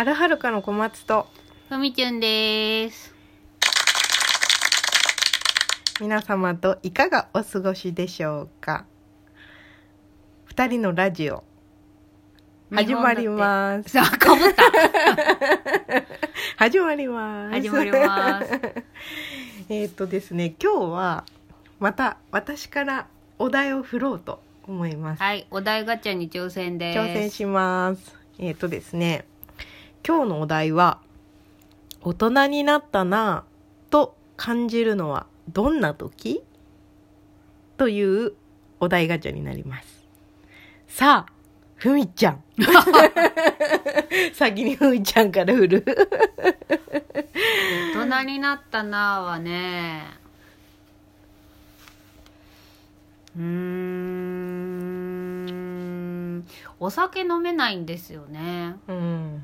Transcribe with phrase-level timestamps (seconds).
[0.00, 1.26] はるはるかの小松と
[1.68, 3.14] ふみちゅんです。
[6.00, 8.86] 皆様といかがお過ごしでしょうか？
[10.46, 11.44] 二人のラジオ
[12.72, 14.62] 始まりますさあ、かぶった。
[16.56, 18.60] 始まります 始まります。
[19.68, 21.26] えっとですね今日は
[21.78, 23.06] また私から
[23.38, 26.98] お題を振ろうと思います、はい、お題ガチャに挑戦です。
[26.98, 29.26] 挑戦しますえっ、とですね
[30.06, 30.98] 今日のお題は
[32.02, 36.42] 大人になったなぁと感じるのはどんな時？
[37.76, 38.32] という
[38.78, 40.06] お題ガチャになります。
[40.88, 41.32] さあ
[41.76, 42.42] ふみちゃん。
[44.34, 45.84] 先にふみちゃんから振る。
[47.94, 50.04] 大人になったなぁはね、
[53.36, 53.50] うーん、
[56.78, 58.76] お酒飲めないんですよね。
[58.88, 59.42] うん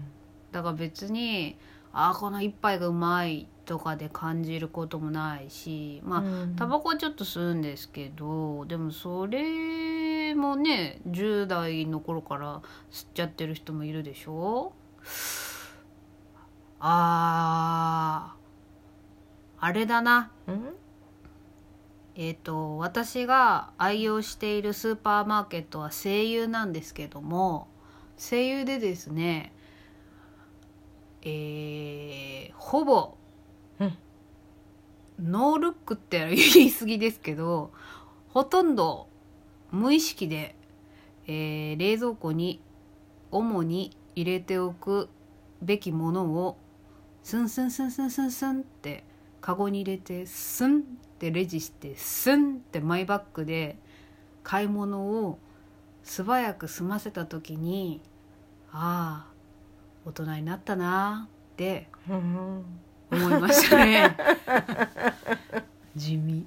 [0.56, 1.58] だから別に、
[1.92, 6.56] ああ、この一杯がうまいとかで感じることもないし、まあ、うん。
[6.56, 14.72] タバコはちょっと吸うんですけどでもそれもね10代の頃から吸っちゃってる人もいるでしょ？
[16.80, 20.30] あーあれだな。
[20.46, 20.74] うん？
[22.14, 27.68] えっ、と私が愛用しているスーパーマーケットは声優なんですけども
[28.16, 29.52] 声優でですね
[31.28, 33.14] えーほぼ
[33.80, 33.98] うん。
[35.20, 37.72] ノールックって言い過ぎですけど
[38.28, 39.08] ほとんど
[39.72, 40.54] 無意識で、
[41.26, 42.60] えー冷蔵庫に
[43.32, 45.08] 主に入れておく
[45.62, 46.56] べきものを
[47.22, 49.04] スンスンスンスンスンスンって
[49.40, 50.82] カゴに入れてスンっ
[51.18, 53.78] てレジしてスンってマイバッグで
[54.42, 55.38] 買い物を
[56.04, 58.00] 素早く済ませた時に
[58.70, 59.35] ああ
[60.06, 62.64] 大人になったなってうん。
[63.10, 64.16] 思いましたね。
[65.96, 66.46] 地味。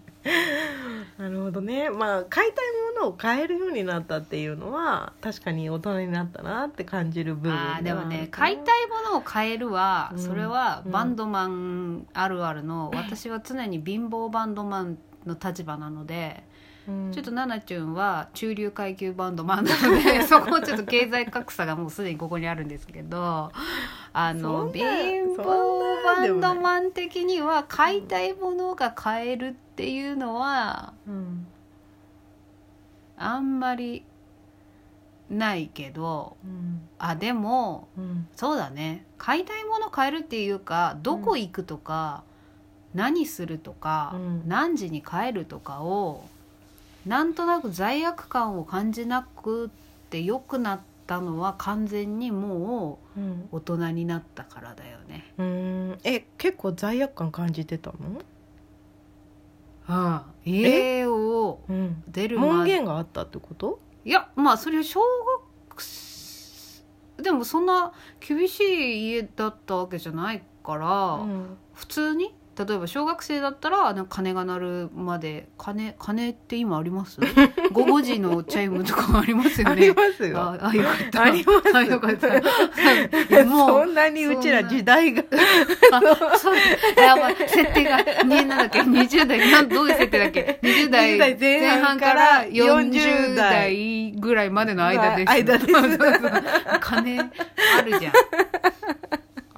[1.18, 1.90] なるほどね。
[1.90, 2.66] まあ買いたい
[2.96, 10.20] ものを買えるようになったっていうのは確かに大人になったなって感じる部分あーでもね買いたいものを買えるは、うん。
[10.20, 10.92] それはうん。
[10.92, 16.44] バンドマンあるあるの、私は常に貧乏バンドマンの立場なので、
[16.90, 17.12] うん。
[17.14, 23.52] ちょっとナナチュンは中流階級バンドマンなので そこちょっと経済格差がもうすでにここにあるんですけど
[24.14, 31.48] あそのんな貧乏バンドマン的には買いたいものが買えるっていうのはうん
[33.18, 34.04] あんまり
[35.30, 36.82] ないけどうん。
[36.98, 38.28] あでもうん。
[38.36, 39.06] そうだね。
[39.18, 42.24] 買いたいもの買えるっていうかどこ行くとか、
[42.94, 44.44] 何するとか、うん。
[44.48, 46.24] 何時に帰るとかを
[47.06, 49.70] なんとなく罪悪感を感じなくっ
[50.10, 53.20] て良くなったのは完全にもう
[53.52, 55.34] 大人になったからだよね。
[55.38, 55.98] うん。
[56.04, 57.98] え結構罪悪感感じてたの、
[59.88, 63.80] ああ家をうん、出る門限があったってこと？
[64.06, 65.00] いやまあそれは小
[65.70, 66.84] 学生。
[67.24, 71.14] でもそんな厳しい家だったわけじゃないから。
[71.24, 71.58] うん。
[71.74, 72.34] 普通に
[72.68, 77.18] 例えば小学生だったらなんか鐘が鳴るまで鐘鐘って今あります？
[77.72, 80.38] 午後時のチャイムとかありますよありねますよ。
[80.38, 81.24] ああよかった。
[81.24, 81.78] あります。
[81.78, 82.28] あよかった。
[83.46, 85.24] もそうんなにうちら時代が。
[85.94, 86.56] あそう。
[87.02, 95.30] やばい設定がねなんだっけ20代なんどういう設定だっけ？20代20代前前半からら40 40代代ぐらいまでの間です。
[95.32, 95.68] 間です。
[96.82, 97.24] 鐘あ
[97.86, 98.14] るじゃん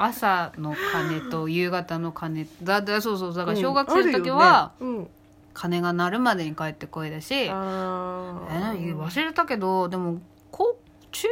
[0.03, 2.47] 朝の鐘と夕方の鐘。
[2.63, 3.33] だだそうそう。
[3.33, 4.71] だから小学生の時は
[5.53, 8.97] 鐘が鳴るまでに帰ってこいだし、えー。
[8.97, 10.77] 忘れたけどでもこ
[11.11, 11.27] 中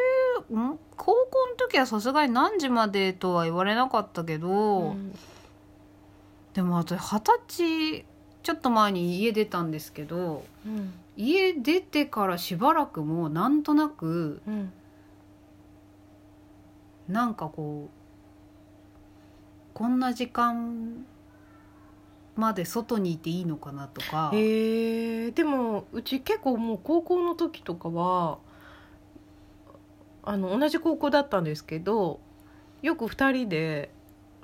[0.53, 0.77] ん？
[0.97, 5.15] 高校の時はさすがに何時までとは言われなかったけど、うん。
[6.53, 8.05] でも私二十歳
[8.43, 10.93] ちょっと前に家出たんですけどうん。
[11.15, 14.71] 家出てからしばらくもなんとなくうん。
[17.07, 17.91] なんかこう
[19.79, 21.05] こんな時間
[22.35, 28.39] まで外にいていいのかなとか、へえでもうち結構もう高校の時とかは
[30.21, 32.19] あの同じ高校だったんですけど
[32.81, 33.89] よく2人で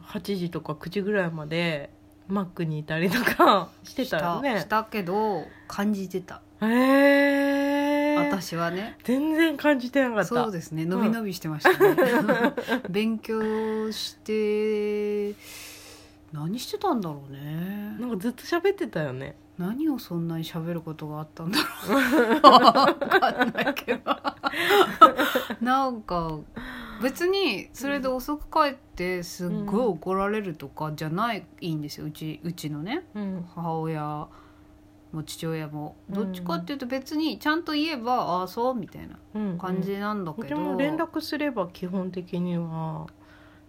[0.04, 1.90] 8時とか9時ぐらいまで
[2.30, 6.42] マックにいたりとかしてたよしねたけど感じてた。
[6.62, 7.75] へえ
[8.18, 8.98] 私はね。
[9.04, 10.26] 全然感じてなかった。
[10.26, 10.86] そうですね。
[10.86, 12.54] 伸び伸びしてましたね、
[12.90, 15.36] 勉強して
[16.32, 17.96] 何してたんだろうね。
[18.00, 19.36] なんかずっと喋ってたよね。
[19.58, 21.66] 何をそんなに喋ることがあったんだろ
[21.98, 22.42] う。
[22.42, 24.16] 分かんないけど。
[25.62, 26.38] なんか
[27.02, 32.06] 別にそれで遅く帰ってすっごい怒られるとかじゃないんですよ。
[32.08, 33.06] うちうちのね。
[33.16, 33.46] うん。
[33.56, 34.28] 母親
[35.16, 35.96] も父親も。
[36.10, 36.16] うん。
[36.16, 43.08] どっちかっていうと別にちゃんと言えば、ああそうみたいなうん感じなんだけど、うちも連絡すれば基本的には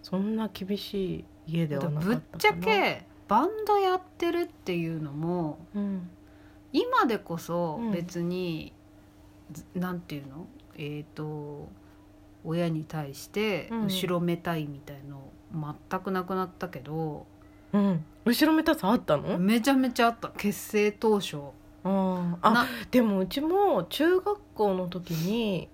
[0.03, 6.09] そんな厳しい家ではなかったぶっちゃけバンドやってるっていうのもうん。
[6.73, 7.91] 今でこそうん。
[7.91, 8.73] 別に、
[9.51, 10.45] ずなんていうの？
[10.77, 11.69] えっ、と
[12.43, 13.83] 親に対してうん。
[13.85, 15.31] 後ろめたいみたいの
[15.89, 17.25] 全くなくなったけど、
[17.73, 18.05] うん。
[18.25, 19.37] 後ろめたさあったの？
[19.37, 20.29] めちゃめちゃあった。
[20.29, 21.37] 結成当初。
[21.83, 22.35] あー。
[22.41, 25.69] あなでもうちも中学校の時に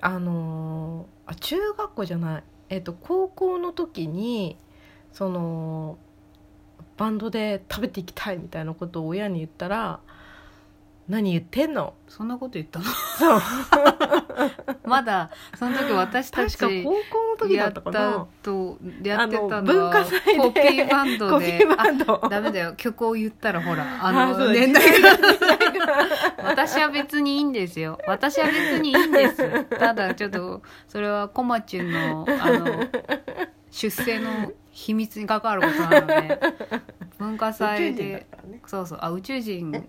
[0.00, 2.44] あのーあ中学校じゃない。
[2.68, 4.56] えっと高校の時に
[5.12, 5.98] その
[6.96, 10.00] バンドで食べていきたいみたいなことを親に言ったら
[11.08, 11.94] 「何言ってんの?
[12.08, 12.84] そんなこと言ったの」
[13.18, 13.40] そう
[14.84, 18.26] まだその時私たち確か高校の時だやったかな。
[18.42, 20.36] とやってたのは文化祭で。
[20.36, 21.66] コピーバンドで。
[22.30, 22.74] ダメだよ。
[22.76, 25.18] 曲を言ったらほらあの年代が。
[26.44, 27.98] 私は別にいいんですよ。
[28.06, 32.86] 私は別にいいんですただちょっとそれはコマチュンのあの
[33.70, 36.40] 出世の秘密に関わることなので。
[37.18, 38.26] 文化祭で。
[38.46, 38.60] ね。
[38.66, 38.98] そうそう。
[39.00, 39.88] あ宇宙人、うん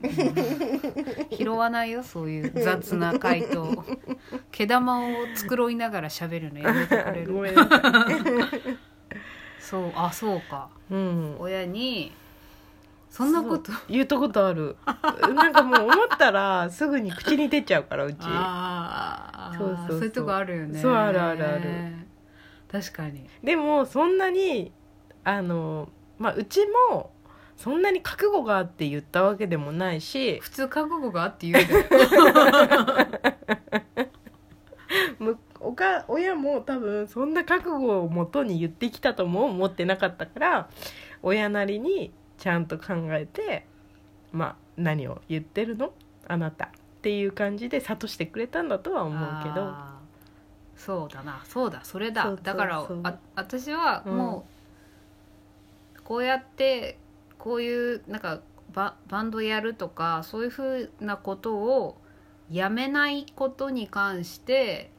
[1.48, 2.04] 拾わないよ。
[2.04, 3.86] そういう雑な回答。
[4.52, 5.04] 毛玉を
[5.36, 7.32] 繕いながら喋るのやめてくれる。
[7.34, 8.78] ごめんなさい
[9.60, 10.70] そうあそうか。
[10.92, 11.36] うん。
[11.40, 12.12] 親に
[13.10, 13.72] そんなこと。
[13.90, 14.76] 言ったことある。
[15.34, 18.18] なんかもう思ったらすぐに口に出ちゃうからうち。
[18.22, 19.88] ああそうそう。
[19.88, 20.80] そういうとこあるよね。
[20.82, 21.62] そうあるあるある。
[22.70, 23.30] 確かに。
[23.44, 24.72] でもそんなに
[25.24, 26.60] あのまあうち
[26.92, 27.12] も
[27.58, 31.86] そんなに覚悟があって言ったわけでもないし普通覚悟があって言うんだよ
[35.20, 40.70] むおか親も多分そんな覚悟をもとに言ってきたとも思ってなかったから
[41.22, 43.66] 親なりにちゃんと考えて
[44.32, 45.92] まあ何を言ってるの？
[46.28, 46.70] あなたっ
[47.02, 49.74] ていう感じで諭してくれたんだとは思うけど。
[50.76, 51.42] そうだな。
[51.46, 51.80] そうだ。
[51.84, 52.36] それだ。
[52.44, 54.18] だからあ私はうん。
[54.18, 54.46] も
[55.98, 57.00] う、こうやって
[57.40, 58.42] こういうなんか
[58.74, 61.98] ババンドやるとかそういうふうなことを
[62.50, 64.92] やめないことに関して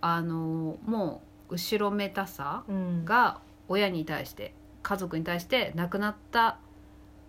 [0.00, 3.04] あのもう後ろめたさうん。
[3.04, 6.58] が親に対して家族に対してなくなった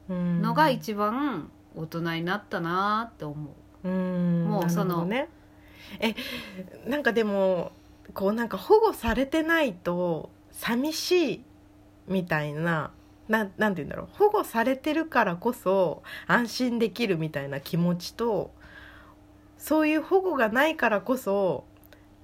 [0.09, 0.41] うん。
[0.41, 3.89] のが一番大人になったなって思う。
[3.89, 4.45] うん。
[4.45, 5.07] もうその
[5.99, 6.15] え
[6.87, 7.71] なんかでも
[8.13, 11.43] こうなんか保護されてないと寂しい
[12.07, 12.91] みたいな
[13.31, 14.07] ななんて言うんだろう。
[14.11, 18.51] 保護されてるからこそ安心できるみたいな気持ちと
[19.57, 21.63] そういう保護がないからこそ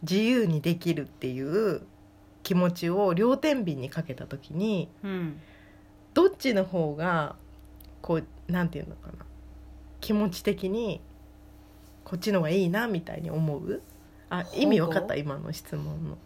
[0.03, 1.81] 自由にできるっていう
[2.43, 5.39] 気持ちを両天秤にかけた時にうん。
[6.13, 7.35] どっちの方が
[8.01, 9.25] こうなんていうのかな。
[10.01, 10.99] 気持ち的に
[12.03, 13.81] こっちの方がいいなみたいに思う？
[14.29, 15.15] あ意味わかった？
[15.15, 16.17] 今の質問の。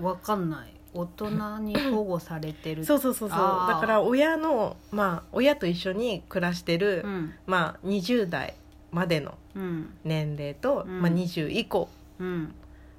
[0.00, 2.84] わかんない大人に保護されてる。
[2.86, 3.38] そうそうそうそう。
[3.68, 7.34] だから親のまあ親と一緒に暮らしてる、うん。
[7.46, 8.54] まあ20代
[8.90, 9.94] までのうん。
[10.04, 11.02] 年齢と、うん。
[11.02, 12.54] まあ、20以降うん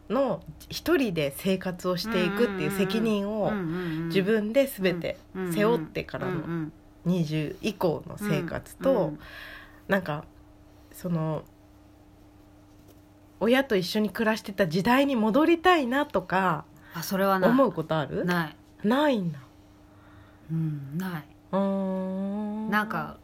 [0.08, 3.52] の一人で生活をしていくっていう責任を
[4.08, 5.18] 自分で全て
[5.52, 6.74] 背負ってからのうん
[7.08, 9.20] 20以降の生活と、うん。
[9.88, 10.26] なんか
[10.92, 11.44] その
[13.40, 16.66] 親と一緒に暮らしてた時代に戻りたいなとか
[16.98, 17.50] あそれはない。
[17.52, 18.24] 思うことある？
[18.26, 18.56] ない、
[18.88, 19.40] ないんだ。
[20.52, 21.24] うん、ない。
[21.52, 21.60] うー
[22.68, 22.70] ん。
[22.70, 23.18] なんか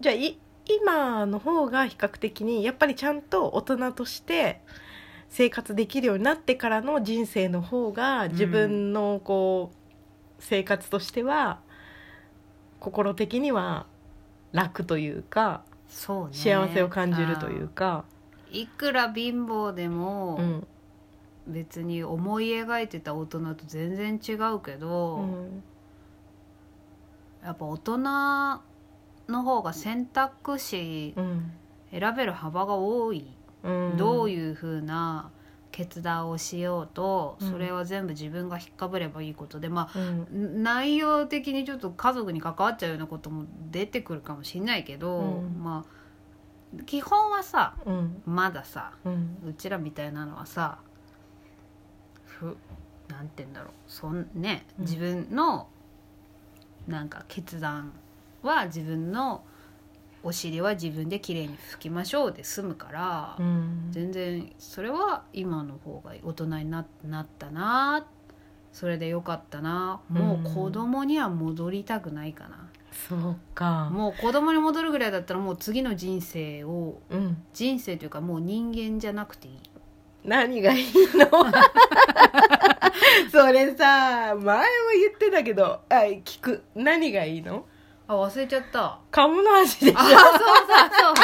[0.00, 4.60] じゃあい今の方が比較的にやっぱりちゃんと大人として
[5.28, 9.76] 生活できるようになってからの人生の方が自分のこう、
[10.38, 11.58] 生活としては
[12.80, 13.86] 心的には
[14.52, 16.34] 楽というかそうね。
[16.34, 18.04] 幸せを感じるというか、
[18.50, 20.66] いくら貧乏でも、うん
[21.46, 25.62] 別に思い描いてた大人と全然違うけど、うん。
[27.44, 27.98] やっぱ大人
[29.28, 31.52] の方が選択肢うん。
[31.90, 33.24] 選べる幅が多い、
[33.62, 35.30] うん、うどういうふうな
[35.70, 37.50] 決断をしようと、うん。
[37.50, 40.62] それは全部自分が引っかぶればいいことでまあうん。
[40.62, 45.62] 内容的にちょっと家族に関わっちゃうようなことも出てくるかもしれないけど、うん。
[45.62, 48.22] まあ基本はさうん。
[48.26, 49.38] まださうん。
[49.46, 50.78] うちらみたいなのはさ
[52.38, 52.56] ふ
[53.08, 53.70] なんて言うんだろう。
[53.86, 54.84] そんねうん。
[54.84, 55.68] 自分の
[56.88, 57.92] なんか決断
[58.42, 59.44] は自分の
[60.22, 63.88] お尻は自分できれいに拭きましょうで済むから、うん。
[63.90, 68.06] 全然それは今の方が大人にななったな
[68.72, 72.68] それでよかったなもう子供には戻りたくないかな、
[73.08, 73.88] そうか。
[73.90, 77.42] もう子供に戻るぐらいだったらもう次の人生をうん。
[77.52, 79.60] 人生というかもう人間じゃなくていい
[80.24, 81.28] 何がいいの？
[83.30, 84.42] それさ前も
[85.00, 86.62] 言ってたけどあ聞く。
[86.74, 87.64] 何がいいの？
[88.06, 88.98] あ忘れちゃった。
[89.10, 91.14] 鴨の味でしあそうそうそう。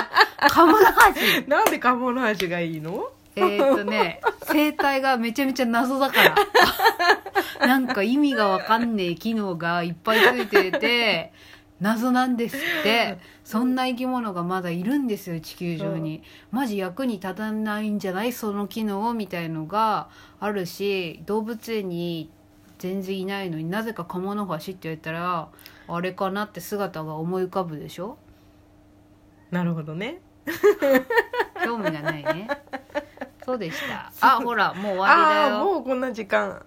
[0.51, 1.21] 鴨の味。
[1.39, 3.11] ょ なんで鴨の味がいいの？
[3.37, 6.97] えーっとね生態がめちゃめちゃ謎だから。
[7.67, 11.33] なんか意味がわかんねえ機能がいっぱいついてて
[11.81, 13.19] 謎なんですって。
[13.45, 16.23] そんな生き物がまだいるんですよ地球上に。
[16.51, 20.09] マジ役に立たないんじゃないその機能みたいのが
[20.39, 22.31] あるし動物園に
[22.79, 25.49] 全然いないのになぜか鴨の橋って言われたら
[25.89, 28.17] あれかなって姿が思い浮かぶでしょ？
[29.51, 30.21] なるほどね。
[31.65, 32.49] 興味がないね。
[33.45, 34.13] そうでした。
[34.21, 35.65] あほらもう終わりだよ。
[35.65, 36.63] もうこんな時間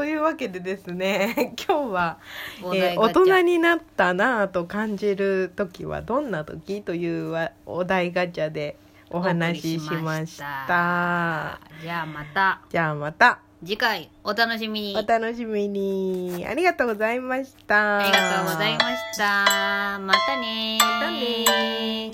[0.00, 2.16] というわけでですね 今日は、
[2.62, 8.76] おえー大人になったなぁと感じる時はどんな時というわお題ガチャで
[9.10, 11.60] お話ししました。
[11.82, 12.62] じゃあまた。
[12.70, 13.40] じゃあまた。
[13.62, 14.96] 次回お楽しみに。
[14.96, 16.46] お楽しみに。
[16.48, 17.98] ありがとうございました。
[17.98, 19.98] ありがとうございました。
[19.98, 22.10] またねまたね